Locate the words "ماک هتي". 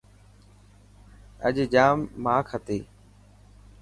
2.23-2.79